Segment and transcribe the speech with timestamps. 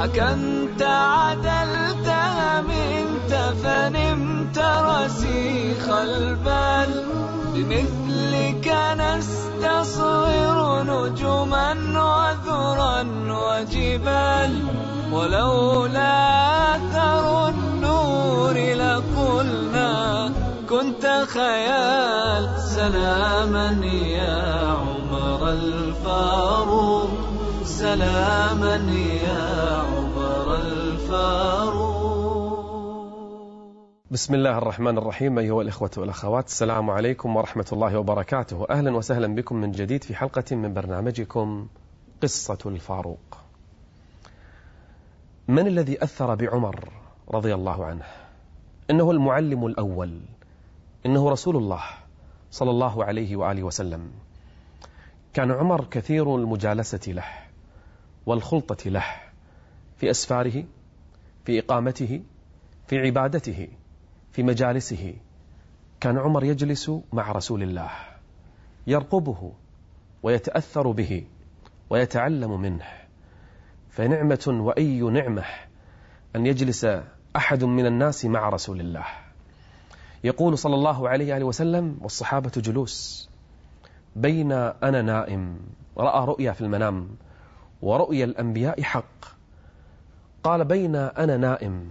[0.00, 2.08] حكمت عدلت
[2.68, 7.04] منت فنمت رسيخ البال.
[7.54, 8.66] بمثلك
[8.96, 14.52] نستصغر نجما وذرا وجبال.
[15.12, 16.16] ولولا
[16.76, 19.92] أثر النور لقلنا
[20.68, 22.42] كنت خيال.
[22.58, 24.40] سلاما يا
[24.80, 27.10] عمر الفاروق
[27.64, 28.76] سلاما
[29.26, 29.49] يا
[34.20, 39.56] بسم الله الرحمن الرحيم أيها الإخوة والأخوات السلام عليكم ورحمة الله وبركاته أهلا وسهلا بكم
[39.56, 41.68] من جديد في حلقة من برنامجكم
[42.22, 43.38] قصة الفاروق
[45.48, 46.88] من الذي أثر بعمر
[47.30, 48.04] رضي الله عنه
[48.90, 50.20] إنه المعلم الأول
[51.06, 51.82] إنه رسول الله
[52.50, 54.10] صلى الله عليه وآله وسلم
[55.34, 57.26] كان عمر كثير المجالسة له
[58.26, 59.04] والخلطة له
[59.96, 60.64] في أسفاره
[61.44, 62.22] في إقامته
[62.88, 63.68] في عبادته
[64.32, 65.14] في مجالسه.
[66.00, 67.90] كان عمر يجلس مع رسول الله
[68.86, 69.52] يرقبه
[70.22, 71.26] ويتأثر به
[71.90, 72.86] ويتعلم منه.
[73.90, 75.44] فنعمة وأي نعمة
[76.36, 76.86] أن يجلس
[77.36, 79.04] أحد من الناس مع رسول الله.
[80.24, 83.28] يقول صلى الله عليه وسلم والصحابة جلوس.
[84.16, 85.58] بين أنا نائم
[85.98, 87.08] رأى رؤيا في المنام
[87.82, 89.24] ورؤيا الأنبياء حق.
[90.42, 91.90] قال بين أنا نائم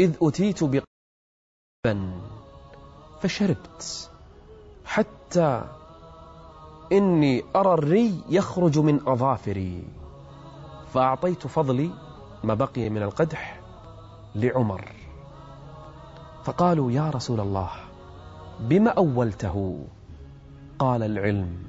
[0.00, 0.89] أتيت بقبا
[3.20, 4.10] فشربت
[4.84, 5.64] حتى
[6.92, 9.82] إني أرى الري يخرج من أظافري
[10.94, 11.90] فأعطيت فضلي
[12.44, 13.60] ما بقي من القدح
[14.34, 14.92] لعمر.
[16.44, 17.70] فقالوا يا رسول الله
[18.60, 19.84] بما أولته؟
[20.78, 21.62] قال العلم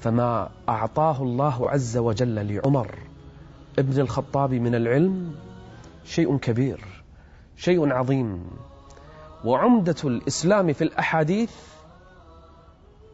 [0.00, 2.94] فما أعطاه الله عز وجل لعمر
[3.78, 5.34] ابن الخطاب من العلم
[6.04, 6.99] شيء كبير.
[7.60, 8.50] شيء عظيم.
[9.44, 11.52] وعمدة الإسلام في الأحاديث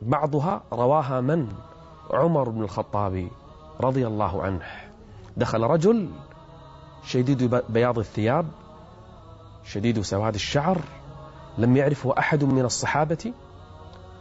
[0.03, 1.49] بعضها رواها من؟
[2.11, 3.29] عمر بن الخطاب
[3.81, 4.67] رضي الله عنه.
[5.37, 6.09] دخل رجل
[7.05, 8.47] شديد بياض الثياب
[9.65, 10.81] شديد سواد الشعر
[11.59, 13.33] لم يعرفه أحد من الصحابة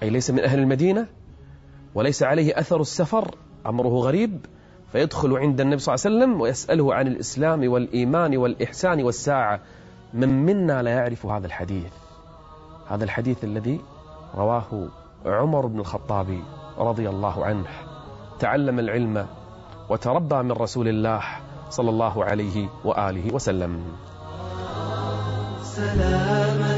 [0.04, 1.08] أي ليس من أهل المدينة
[1.96, 4.46] وليس عليه أثر السفر أمره غريب
[4.92, 9.62] فيدخل عند النبي صلى الله عليه وسلم ويسأله عن الإسلام والإيمان والإحسان والساعة.
[10.16, 11.92] من منا لا يعرف هذا الحديث.
[12.88, 13.82] هذا الحديث الذي
[14.36, 14.88] رواه
[15.26, 16.40] عمر بن الخطاب
[16.78, 17.68] رضي الله عنه.
[18.40, 19.28] تعلم العلم
[19.90, 21.22] وتربى من رسول الله
[21.70, 23.84] صلى الله عليه وآله وسلم.
[25.64, 26.75] سلاما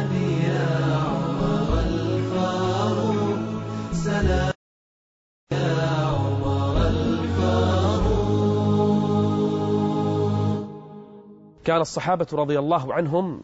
[11.68, 13.42] كان الصحابة رضي الله عنهم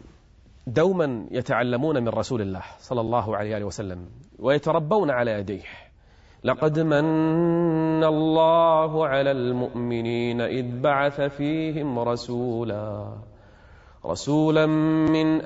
[0.67, 4.05] دوما يتعلمون من رسول الله صلى الله عليه وسلم
[4.39, 5.63] ويتربون على يديه.
[6.43, 13.13] لقد من الله على المؤمنين إذ بعث فيهم رسولا
[14.05, 14.65] رسولا
[15.15, 15.41] من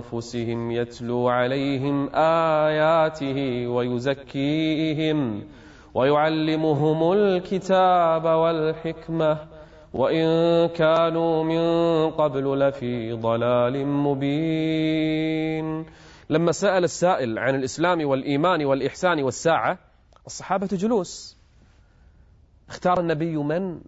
[0.00, 5.44] أنفسهم يتلو عليهم آياته ويزكيهم
[5.94, 9.51] ويعلمهم الكتاب والحكمة
[9.94, 10.26] وإن
[10.68, 11.60] كانوا من
[12.10, 15.86] قبل لفي ضلال مبين.
[16.30, 19.78] لما سأل السائل عن الإسلام والإيمان والإحسان والساعة
[20.26, 21.36] الصحابة جلوس.
[22.68, 23.80] اختار النبي من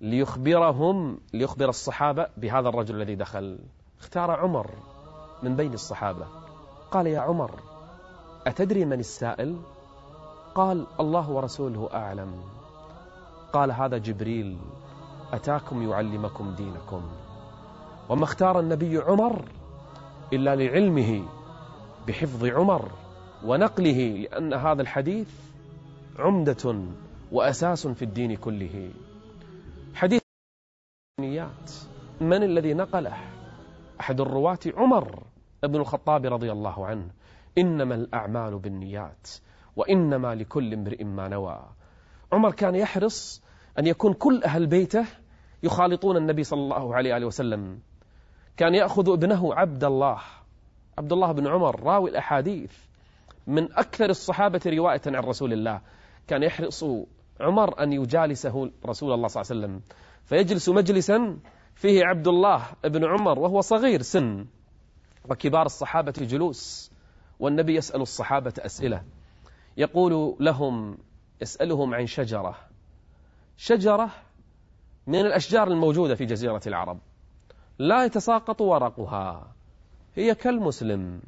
[0.00, 3.58] ليخبرهم ليخبر الصحابة بهذا الرجل الذي دخل.
[4.00, 4.70] اختار عمر
[5.42, 6.26] من بين الصحابة.
[6.90, 7.50] قال يا عمر
[8.46, 9.56] أتدري من السائل؟
[10.54, 12.34] قال الله ورسوله أعلم.
[13.52, 14.58] قال هذا جبريل.
[15.34, 17.02] أتاكم يعلمكم دينكم.
[18.08, 19.44] وما اختار النبي عمر
[20.32, 21.28] إلا لعلمه
[22.08, 22.92] بحفظ عمر
[23.44, 25.28] ونقله لأن هذا الحديث
[26.18, 26.84] عمدة
[27.32, 28.90] وأساس في الدين كله.
[29.94, 30.22] حديث
[31.18, 31.70] النيات.
[32.20, 33.16] من الذي نقله؟
[34.00, 35.22] أحد الرواة عمر
[35.64, 37.10] ابن الخطاب رضي الله عنه.
[37.58, 39.28] إنما الأعمال بالنيات
[39.76, 41.60] وإنما لكل امرئ ما نوى.
[42.32, 43.42] عمر كان يحرص
[43.78, 45.06] أن يكون كل أهل بيته
[45.64, 47.78] يخالطون النبي صلى الله عليه وسلم.
[48.56, 50.18] كان يأخذ ابنه عبد الله
[50.98, 52.72] عبد الله بن عمر راوي الأحاديث
[53.46, 55.80] من أكثر الصحابة رواية عن رسول الله.
[56.26, 56.84] كان يحرص
[57.40, 59.80] عمر أن يجالسه رسول الله صلى الله عليه وسلم.
[60.24, 61.38] فيجلس مجلسا
[61.74, 64.46] فيه عبد الله بن عمر وهو صغير سن
[65.30, 66.92] وكبار الصحابة جلوس
[67.40, 69.02] والنبي يسأل الصحابة أسئلة.
[69.76, 70.98] يقول لهم
[71.42, 72.56] يسألهم عن شجرة.
[73.56, 74.10] شجرة
[75.06, 76.98] من الأشجار الموجودة في جزيرة العرب.
[77.78, 79.52] لا يتساقط ورقها.
[80.14, 81.20] هي كالمسلم.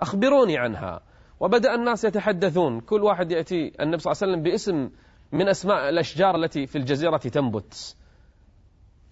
[0.00, 1.00] أخبروني عنها.
[1.40, 2.80] وبدأ الناس يتحدثون.
[2.80, 4.90] كل واحد يأتي النبي صلى الله عليه وسلم باسم
[5.32, 7.96] من أسماء الأشجار التي في الجزيرة تنبت.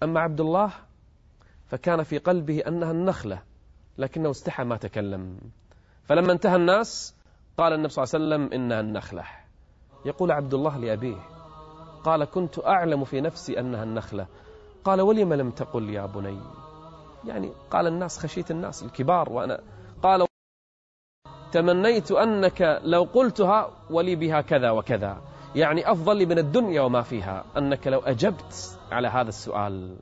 [0.03, 0.71] أما عبد الله
[1.67, 3.41] فكان في قلبه أنها النخلة
[3.97, 5.37] لكنه استحى ما تكلم.
[6.03, 7.15] فلما انتهى الناس
[7.57, 9.23] قال النبي صلى الله عليه وسلم إنها النخلة.
[10.05, 11.30] يقول عبد الله لأبيه
[12.03, 14.27] قال كنت أعلم في نفسي أنها النخلة.
[14.83, 16.39] قال ولم لم تقل يا بني؟
[17.27, 19.59] يعني قال الناس خشيت الناس الكبار وأنا.
[20.03, 20.25] قال
[21.51, 25.21] تمنيت أنك لو قلتها ولي بها كذا وكذا.
[25.55, 27.45] يعني أفضل لي من الدنيا وما فيها.
[27.57, 29.95] أنك لو أجبت على هذا السؤال.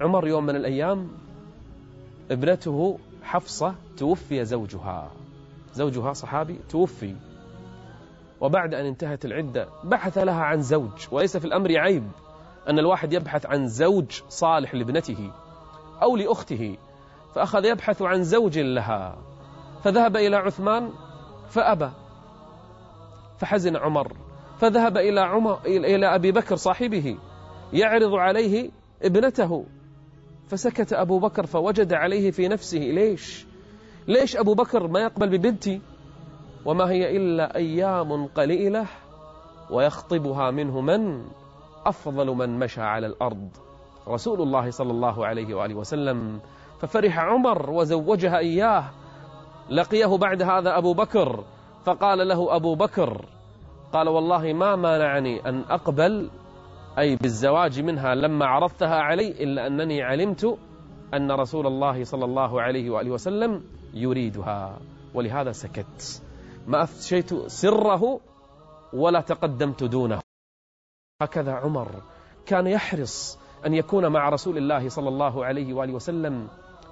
[0.00, 1.08] عمر يوم من الأيام
[2.30, 5.10] ابنته حفصة توفي زوجها.
[5.74, 7.14] زوجها صحابي توفي.
[8.40, 12.10] وبعد أن انتهت العدة بحث لها عن زوج وليس في الأمر عيب
[12.68, 15.30] أن الواحد يبحث عن زوج صالح لابنته
[16.02, 16.76] أو لأخته
[17.34, 19.18] فأخذ يبحث عن زوج لها.
[19.84, 20.90] فذهب إلى عثمان
[21.48, 21.90] فأبى
[23.38, 24.12] فحزن عمر.
[24.58, 27.18] فذهب إلى عمر إلى أبي بكر صاحبه
[27.72, 28.70] يعرض عليه
[29.02, 29.64] ابنته.
[30.48, 33.46] فسكت أبو بكر فوجد عليه في نفسه ليش؟
[34.08, 35.80] ليش أبو بكر ما يقبل ببنتي؟
[36.66, 38.86] وما هي إلا أيام قليلة
[39.70, 41.24] ويخطبها منه من
[41.86, 43.48] أفضل من مشى على الأرض.
[44.08, 46.40] رسول الله صلى الله عليه وآله وسلم.
[46.80, 48.84] ففرح عمر وزوجها إياه.
[49.70, 51.44] لقيه بعد هذا أبو بكر.
[51.84, 53.24] فقال له أبو بكر
[53.92, 56.30] قال والله ما مانعني أن أقبل
[56.98, 60.58] أي بالزواج منها لما عرضتها علي إلا أنني علمت
[61.14, 63.62] أن رسول الله صلى الله عليه وآله وسلم
[63.94, 64.78] يريدها.
[65.14, 66.25] ولهذا سكت.
[66.66, 68.20] ما أفشيت سره
[68.92, 70.20] ولا تقدمت دونه.
[71.22, 72.02] هكذا عمر
[72.46, 76.48] كان يحرص أن يكون مع رسول الله صلى الله عليه وآله وسلم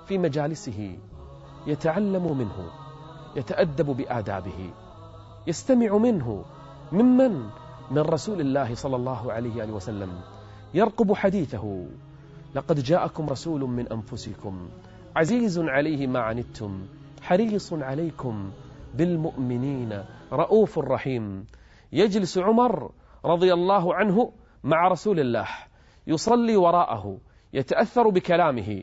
[0.06, 0.98] في مجالسه
[1.66, 2.70] يتعلم منه
[3.36, 4.70] يتأدب بآدابه
[5.46, 6.44] يستمع منه
[6.92, 7.50] ممن؟
[7.90, 10.20] من رسول الله صلى الله عليه وآله وسلم.
[10.74, 11.86] يرقب حديثه
[12.54, 14.68] لقد جاءكم رسول من أنفسكم
[15.16, 16.86] عزيز عليه ما عنتم
[17.22, 18.50] حريص عليكم
[18.96, 20.04] بالمؤمنين.
[20.32, 21.46] رؤوف رحيم.
[21.92, 22.90] يجلس عمر
[23.24, 24.32] رضي الله عنه
[24.64, 25.48] مع رسول الله.
[26.06, 27.18] يصلي وراءه.
[27.52, 28.82] يتأثر بكلامه.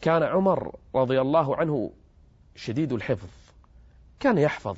[0.00, 1.90] كان عمر رضي الله عنه
[2.56, 3.28] شديد الحفظ.
[4.20, 4.76] كان يحفظ.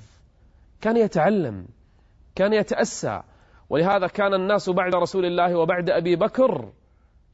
[0.80, 1.66] كان يتعلم.
[2.34, 3.22] كان يتأسى.
[3.70, 6.68] ولهذا كان الناس بعد رسول الله وبعد أبي بكر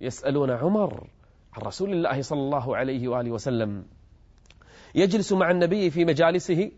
[0.01, 1.07] يسألون عمر
[1.55, 3.85] عن رسول الله صلى الله عليه وآله وسلم.
[4.95, 6.71] يجلس مع النبي في مجالسه.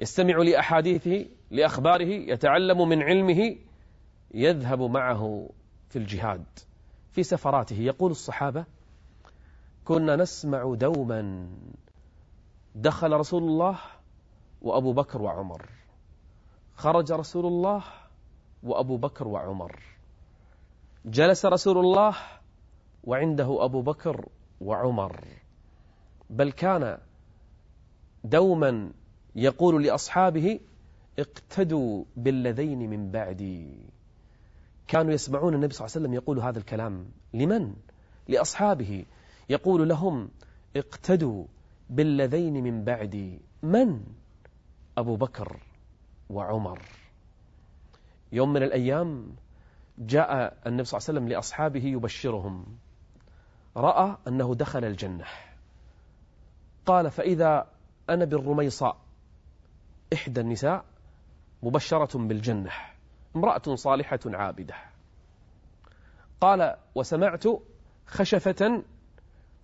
[0.00, 3.56] يستمع لأحاديثه لأخباره يتعلم من علمه
[4.34, 5.50] يذهب معه
[5.88, 6.44] في الجهاد
[7.12, 7.76] في سفراته.
[7.76, 8.64] يقول الصحابة
[9.84, 11.48] كنا نسمع دوما
[12.74, 13.78] دخل رسول الله
[14.62, 15.68] وأبو بكر وعمر.
[16.74, 17.84] خرج رسول الله
[18.62, 19.82] وأبو بكر وعمر.
[21.04, 22.16] جلس رسول الله
[23.04, 24.28] وعنده أبو بكر
[24.60, 25.24] وعمر.
[26.30, 26.98] بل كان
[28.24, 28.92] دوما
[29.34, 30.60] يقول لأصحابه
[31.18, 33.76] اقتدوا بالذين من بعدي.
[34.88, 37.06] كانوا يسمعون النبي صلى الله عليه وسلم يقول هذا الكلام.
[37.34, 37.74] لمن؟
[38.28, 39.04] لأصحابه.
[39.48, 40.28] يقول لهم
[40.76, 41.44] اقتدوا
[41.90, 43.40] بالذين من بعدي.
[43.62, 44.00] من؟
[44.98, 45.60] أبو بكر
[46.30, 46.82] وعمر.
[48.32, 49.26] يوم من الأيام
[49.98, 52.66] جاء النبي صلى الله عليه وسلم لأصحابه يبشرهم.
[53.76, 55.24] رأى أنه دخل الجنة.
[56.86, 57.66] قال فإذا
[58.10, 58.96] أنا بالرميصاء
[60.12, 60.84] إحدى النساء
[61.62, 62.70] مبشرة بالجنة
[63.36, 64.74] امرأة صالحة عابدة.
[66.40, 67.44] قال وسمعت
[68.06, 68.82] خشفة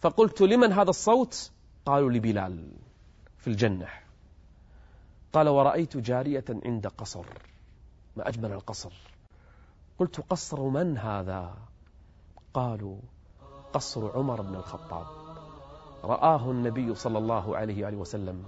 [0.00, 1.50] فقلت لمن هذا الصوت؟
[1.86, 2.72] قالوا لبلال
[3.38, 3.88] في الجنة.
[5.32, 7.24] قال ورأيت جارية عند قصر
[8.16, 8.92] ما أجمل القصر.
[9.98, 11.54] قلت قصر من هذا؟
[12.54, 12.98] قالوا
[13.72, 15.06] قصر عمر بن الخطاب.
[16.04, 18.44] رآه النبي صلى الله عليه وآله وسلم.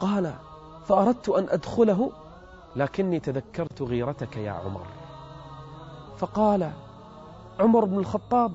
[0.00, 0.34] قال
[0.88, 2.12] فأردت أن أدخله
[2.76, 4.86] لكني تذكرت غيرتك يا عمر.
[6.16, 6.72] فقال
[7.60, 8.52] عمر بن الخطاب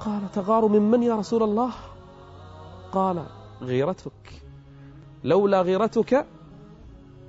[0.00, 1.70] قال تغار من من يا رسول الله؟
[2.92, 3.26] قال
[3.62, 4.42] غيرتك.
[5.24, 6.26] لولا غيرتك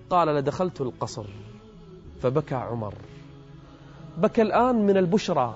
[0.09, 1.25] قال لدخلت القصر.
[2.21, 2.93] فبكى عمر.
[4.17, 5.55] بكى الآن من البشرى.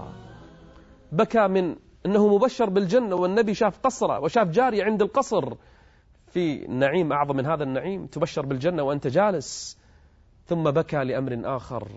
[1.11, 1.75] بكى من
[2.05, 5.53] أنه مبشر بالجنة والنبي شاف قصره وشاف جارية عند القصر.
[6.33, 9.79] في نعيم أعظم من هذا النعيم تبشر بالجنة وأنت جالس.
[10.45, 11.87] ثم بكى لأمر آخر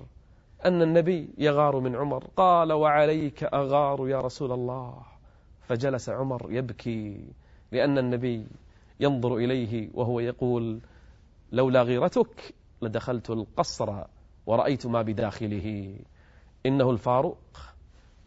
[0.64, 5.02] أن النبي يغار من عمر قال وعليك أغار يا رسول الله.
[5.62, 7.32] فجلس عمر يبكي
[7.72, 8.46] لأن النبي
[9.00, 10.80] ينظر إليه وهو يقول
[11.52, 14.04] لولا غيرتك لدخلت القصر
[14.46, 15.96] ورأيت ما بداخله.
[16.66, 17.58] إنه الفاروق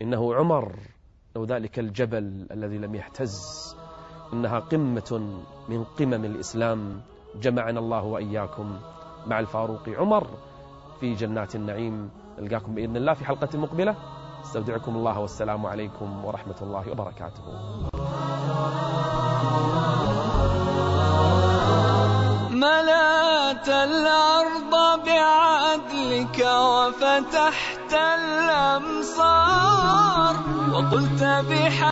[0.01, 0.75] إنه عمر
[1.36, 3.39] أو ذلك الجبل الذي لم يهتز
[4.33, 5.21] إنها قمة
[5.69, 7.01] من قمم الإسلام.
[7.41, 8.79] جمعنا الله وإياكم
[9.27, 10.27] مع الفاروق عمر
[11.00, 12.09] في جنات النعيم.
[12.39, 13.95] نلقاكم بإذن الله في حلقة مقبلة.
[14.45, 17.43] استودعكم الله والسلام عليكم ورحمة الله وبركاته.
[22.50, 24.74] ملأت الأرض
[25.05, 29.50] بعدلك وفتحت الأمصار
[30.74, 31.88] وقلت بحق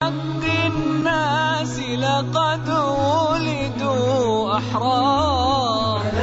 [1.07, 6.17] الناس لقد ولدوا أحرار.